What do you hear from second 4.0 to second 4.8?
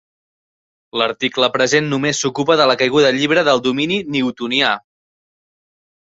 newtonià.